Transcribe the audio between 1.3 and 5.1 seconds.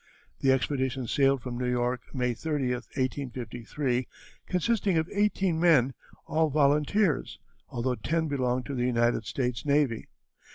from New York May 30, 1853, consisting of